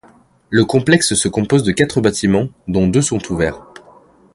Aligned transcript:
Le 0.49 0.65
complexe 0.65 1.13
se 1.13 1.27
compose 1.27 1.61
de 1.61 1.71
quatre 1.71 2.01
bâtiments, 2.01 2.47
dont 2.67 2.87
deux 2.87 3.03
sont 3.03 3.21
ouverts. 3.31 3.59